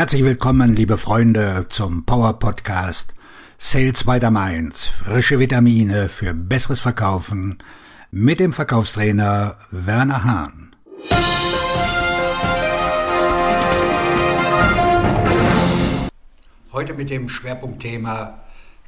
[0.00, 3.12] Herzlich willkommen, liebe Freunde, zum Power Podcast
[3.58, 4.88] Sales by the Mainz.
[4.88, 7.58] Frische Vitamine für besseres Verkaufen
[8.10, 10.74] mit dem Verkaufstrainer Werner Hahn.
[16.72, 18.38] Heute mit dem Schwerpunktthema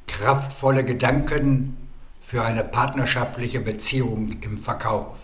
[0.07, 1.77] kraftvolle Gedanken
[2.21, 5.19] für eine partnerschaftliche Beziehung im Verkauf.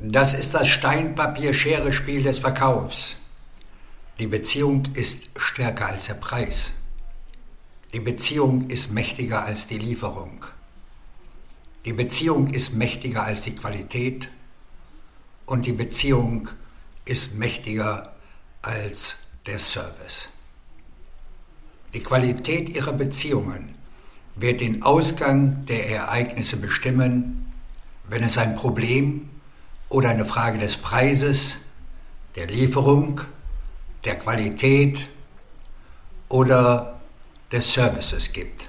[0.00, 3.14] Das ist das Steinpapier-Schere-Spiel des Verkaufs.
[4.18, 6.70] Die Beziehung ist stärker als der Preis.
[7.92, 10.44] Die Beziehung ist mächtiger als die Lieferung.
[11.84, 14.28] Die Beziehung ist mächtiger als die Qualität
[15.46, 16.48] und die Beziehung
[17.04, 18.14] ist mächtiger
[18.62, 20.28] als der Service.
[21.92, 23.74] Die Qualität ihrer Beziehungen
[24.36, 27.52] wird den Ausgang der Ereignisse bestimmen,
[28.08, 29.28] wenn es ein Problem
[29.88, 31.56] oder eine Frage des Preises,
[32.36, 33.20] der Lieferung
[34.04, 35.08] der Qualität
[36.28, 37.00] oder
[37.52, 38.68] des Services gibt.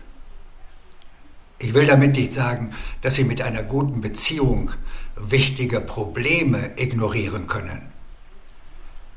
[1.60, 4.72] Ich will damit nicht sagen, dass Sie mit einer guten Beziehung
[5.16, 7.82] wichtige Probleme ignorieren können,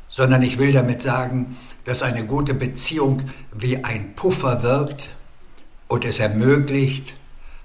[0.08, 5.10] sondern ich will damit sagen, dass eine gute Beziehung wie ein Puffer wirkt
[5.88, 7.14] und es ermöglicht,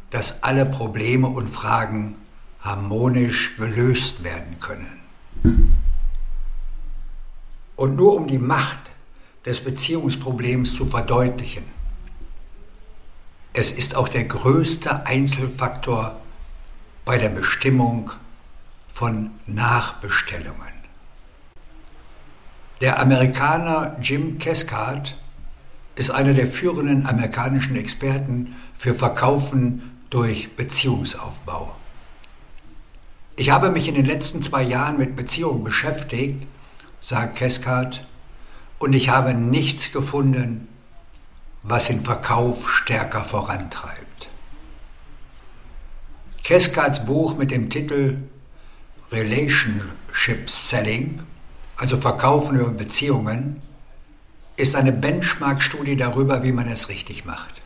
[0.09, 2.15] dass alle Probleme und Fragen
[2.59, 5.02] harmonisch gelöst werden können.
[7.75, 8.91] Und nur um die Macht
[9.45, 11.63] des Beziehungsproblems zu verdeutlichen.
[13.53, 16.19] Es ist auch der größte Einzelfaktor
[17.05, 18.11] bei der Bestimmung
[18.93, 20.73] von Nachbestellungen.
[22.81, 25.15] Der Amerikaner Jim Caskard
[25.95, 31.75] ist einer der führenden amerikanischen Experten für Verkaufen durch Beziehungsaufbau.
[33.35, 36.45] Ich habe mich in den letzten zwei Jahren mit Beziehungen beschäftigt
[37.03, 38.05] sagt Keskart,
[38.79, 40.67] und ich habe nichts gefunden,
[41.61, 44.29] was den Verkauf stärker vorantreibt.
[46.43, 48.17] Keskarts Buch mit dem Titel
[49.11, 51.21] Relationship Selling,
[51.77, 53.61] also Verkaufen über Beziehungen,
[54.55, 57.61] ist eine Benchmark-Studie darüber, wie man es richtig macht.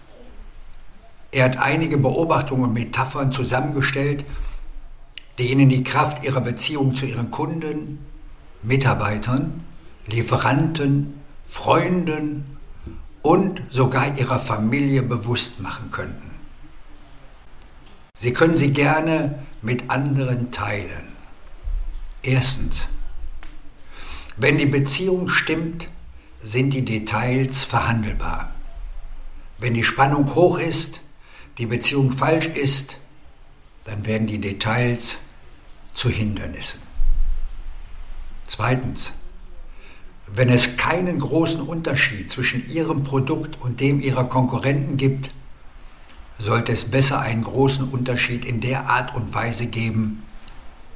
[1.31, 4.25] Er hat einige Beobachtungen und Metaphern zusammengestellt,
[5.37, 7.99] die ihnen die Kraft ihrer Beziehung zu ihren Kunden,
[8.63, 9.63] Mitarbeitern,
[10.05, 12.57] Lieferanten, Freunden
[13.21, 16.31] und sogar ihrer Familie bewusst machen könnten.
[18.19, 21.07] Sie können sie gerne mit anderen teilen.
[22.23, 22.87] Erstens,
[24.37, 25.87] wenn die Beziehung stimmt,
[26.41, 28.51] sind die Details verhandelbar.
[29.59, 31.01] Wenn die Spannung hoch ist,
[31.57, 32.97] die Beziehung falsch ist,
[33.85, 35.19] dann werden die Details
[35.93, 36.86] zu Hindernissen.
[38.47, 39.11] Zweitens,
[40.25, 45.31] wenn es keinen großen Unterschied zwischen Ihrem Produkt und dem Ihrer Konkurrenten gibt,
[46.39, 50.23] sollte es besser einen großen Unterschied in der Art und Weise geben,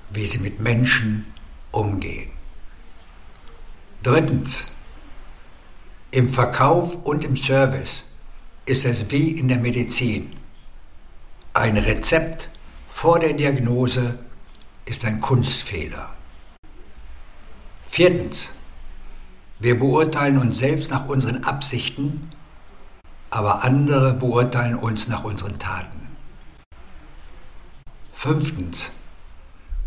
[0.10, 1.26] wie Sie mit Menschen
[1.72, 2.32] umgehen.
[4.04, 4.64] Drittens,
[6.12, 8.12] im Verkauf und im Service
[8.66, 10.34] ist es wie in der Medizin.
[11.54, 12.50] Ein Rezept
[12.90, 14.20] vor der Diagnose
[14.86, 16.14] ist ein Kunstfehler.
[17.94, 18.52] Viertens,
[19.60, 22.32] wir beurteilen uns selbst nach unseren Absichten,
[23.30, 26.08] aber andere beurteilen uns nach unseren Taten.
[28.14, 28.92] Fünftens,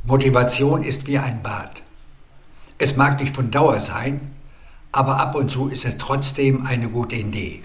[0.02, 1.80] Motivation ist wie ein Bad.
[2.76, 4.34] Es mag nicht von Dauer sein,
[4.92, 7.62] aber ab und zu ist es trotzdem eine gute Idee.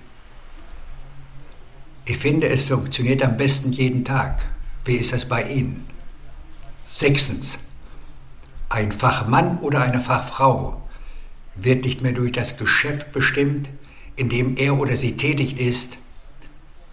[2.06, 4.45] Ich finde, es funktioniert am besten jeden Tag.
[4.85, 5.85] Wie ist das bei Ihnen?
[6.88, 7.59] Sechstens,
[8.69, 10.81] ein Fachmann oder eine Fachfrau
[11.56, 13.69] wird nicht mehr durch das Geschäft bestimmt,
[14.16, 15.97] in dem er oder sie tätig ist,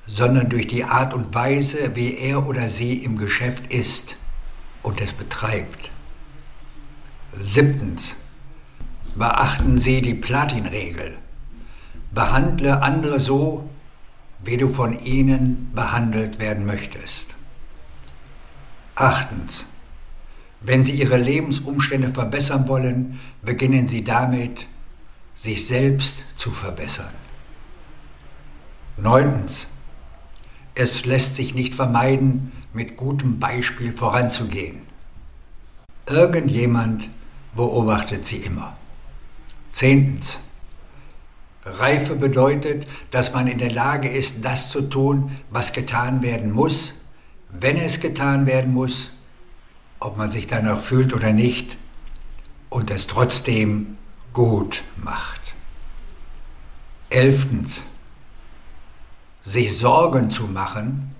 [0.06, 4.16] sondern durch die Art und Weise, wie er oder sie im Geschäft ist
[4.82, 5.90] und es betreibt.
[7.32, 8.16] Siebtens.
[9.14, 11.16] Beachten Sie die Platinregel.
[12.12, 13.68] Behandle andere so,
[14.44, 17.34] wie du von ihnen behandelt werden möchtest.
[18.94, 19.66] Achtens.
[20.60, 24.66] Wenn Sie Ihre Lebensumstände verbessern wollen, beginnen Sie damit,
[25.34, 27.12] sich selbst zu verbessern.
[28.96, 29.68] Neuntens.
[30.74, 34.80] Es lässt sich nicht vermeiden, mit gutem Beispiel voranzugehen.
[36.06, 37.08] Irgendjemand
[37.54, 38.76] beobachtet Sie immer.
[39.72, 40.38] Zehntens.
[41.64, 47.00] Reife bedeutet, dass man in der Lage ist, das zu tun, was getan werden muss,
[47.50, 49.10] wenn es getan werden muss
[50.06, 51.78] ob man sich danach fühlt oder nicht,
[52.70, 53.98] und es trotzdem
[54.32, 55.40] gut macht.
[57.10, 57.86] Elftens.
[59.44, 61.14] Sich Sorgen zu machen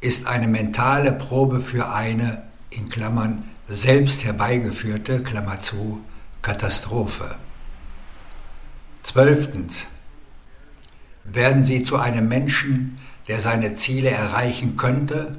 [0.00, 6.00] ist eine mentale Probe für eine, in Klammern, selbst herbeigeführte, Klammer zu,
[6.40, 7.34] Katastrophe.
[9.02, 9.86] Zwölftens.
[11.24, 12.98] Werden Sie zu einem Menschen,
[13.28, 15.38] der seine Ziele erreichen könnte,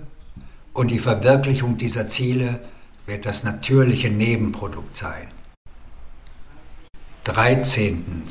[0.74, 2.59] und die Verwirklichung dieser Ziele
[3.06, 5.27] wird das natürliche Nebenprodukt sein.
[7.25, 8.24] 13.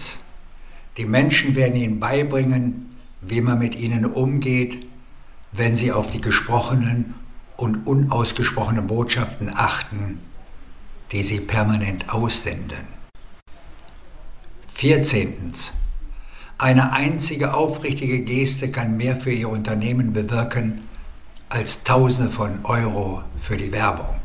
[0.97, 2.91] Die Menschen werden Ihnen beibringen,
[3.21, 4.87] wie man mit ihnen umgeht,
[5.53, 7.15] wenn sie auf die gesprochenen
[7.57, 10.19] und unausgesprochenen Botschaften achten,
[11.13, 13.01] die sie permanent aussenden.
[14.75, 15.53] 14.
[16.57, 20.89] Eine einzige aufrichtige Geste kann mehr für Ihr Unternehmen bewirken
[21.49, 24.21] als Tausende von Euro für die Werbung.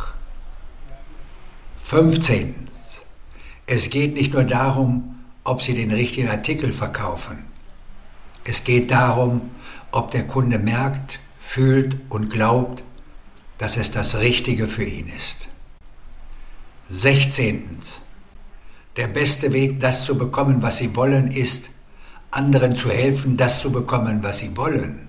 [1.86, 2.56] 15.
[3.68, 7.46] Es geht nicht nur darum, ob Sie den richtigen Artikel verkaufen.
[8.44, 9.52] Es geht darum,
[9.92, 12.84] ob der Kunde merkt, fühlt und glaubt,
[13.60, 15.48] dass es das Richtige für ihn ist.
[16.90, 17.78] 16.
[18.98, 21.70] Der beste Weg, das zu bekommen, was Sie wollen, ist,
[22.32, 25.08] anderen zu helfen, das zu bekommen, was sie wollen.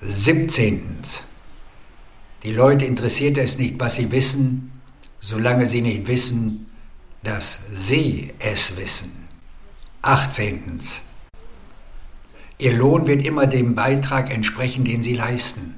[0.00, 1.00] 17.
[2.42, 4.73] Die Leute interessiert es nicht, was sie wissen,
[5.24, 6.66] solange sie nicht wissen,
[7.22, 9.26] dass sie es wissen.
[10.02, 10.80] 18.
[12.58, 15.76] Ihr Lohn wird immer dem Beitrag entsprechen, den Sie leisten.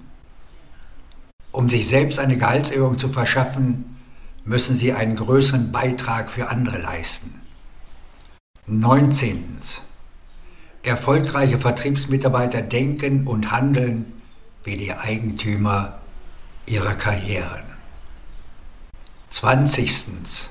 [1.52, 3.96] Um sich selbst eine Gehaltserhöhung zu verschaffen,
[4.44, 7.40] müssen Sie einen größeren Beitrag für andere leisten.
[8.66, 9.58] 19.
[10.82, 14.12] Erfolgreiche Vertriebsmitarbeiter denken und handeln
[14.64, 16.00] wie die Eigentümer
[16.66, 17.75] ihrer Karrieren.
[19.30, 20.50] 20.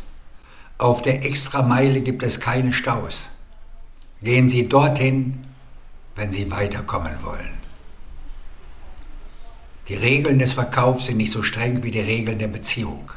[0.77, 3.29] Auf der Extrameile gibt es keine Staus.
[4.21, 5.45] Gehen Sie dorthin,
[6.15, 7.55] wenn Sie weiterkommen wollen.
[9.87, 13.11] Die Regeln des Verkaufs sind nicht so streng wie die Regeln der Beziehung.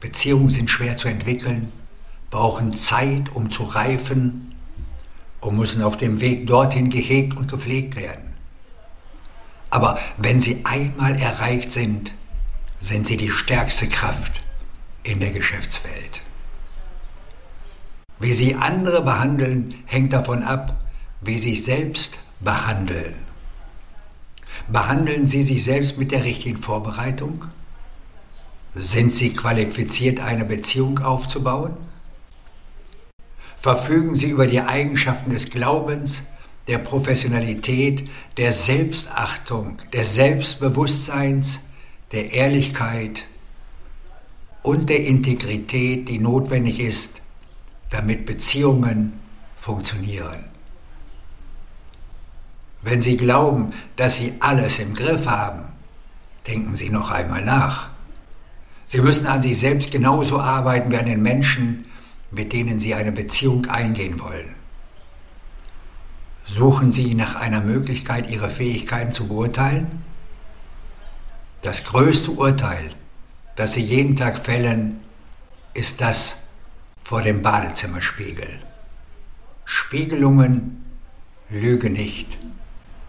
[0.00, 1.72] Beziehungen sind schwer zu entwickeln,
[2.30, 4.54] brauchen Zeit, um zu reifen
[5.40, 8.34] und müssen auf dem Weg dorthin gehegt und gepflegt werden.
[9.70, 12.14] Aber wenn sie einmal erreicht sind,
[12.84, 14.44] sind sie die stärkste Kraft
[15.02, 16.20] in der Geschäftswelt.
[18.20, 20.84] Wie sie andere behandeln, hängt davon ab,
[21.20, 23.14] wie sie sich selbst behandeln.
[24.68, 27.44] Behandeln Sie sich selbst mit der richtigen Vorbereitung?
[28.74, 31.76] Sind Sie qualifiziert, eine Beziehung aufzubauen?
[33.56, 36.22] Verfügen Sie über die Eigenschaften des Glaubens,
[36.66, 38.08] der Professionalität,
[38.38, 41.60] der Selbstachtung, des Selbstbewusstseins,
[42.14, 43.24] der Ehrlichkeit
[44.62, 47.20] und der Integrität, die notwendig ist,
[47.90, 49.14] damit Beziehungen
[49.56, 50.44] funktionieren.
[52.82, 55.64] Wenn Sie glauben, dass Sie alles im Griff haben,
[56.46, 57.88] denken Sie noch einmal nach.
[58.86, 61.86] Sie müssen an sich selbst genauso arbeiten wie an den Menschen,
[62.30, 64.54] mit denen Sie eine Beziehung eingehen wollen.
[66.46, 70.02] Suchen Sie nach einer Möglichkeit, Ihre Fähigkeiten zu beurteilen?
[71.64, 72.90] Das größte Urteil,
[73.56, 75.00] das Sie jeden Tag fällen,
[75.72, 76.36] ist das
[77.02, 78.60] vor dem Badezimmerspiegel.
[79.64, 80.84] Spiegelungen
[81.48, 82.36] lügen nicht.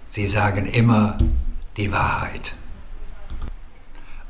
[0.05, 1.17] Sie sagen immer
[1.75, 2.53] die Wahrheit.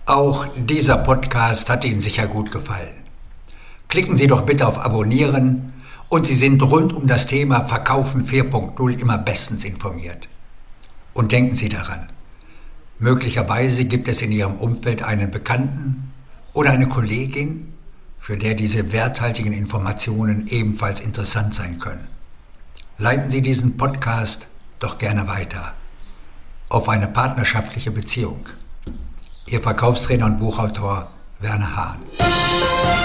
[0.07, 2.95] Auch dieser Podcast hat Ihnen sicher gut gefallen.
[3.89, 5.71] Klicken Sie doch bitte auf Abonnieren
[6.09, 10.27] und Sie sind rund um das Thema Verkaufen 4.0 immer bestens informiert.
[11.13, 12.09] Und denken Sie daran,
[12.99, 16.13] möglicherweise gibt es in Ihrem Umfeld einen Bekannten
[16.53, 17.73] oder eine Kollegin,
[18.19, 22.07] für der diese werthaltigen Informationen ebenfalls interessant sein können.
[22.97, 24.47] Leiten Sie diesen Podcast
[24.79, 25.73] doch gerne weiter
[26.69, 28.45] auf eine partnerschaftliche Beziehung.
[29.45, 33.04] Ihr Verkaufstrainer und Buchautor Werner Hahn.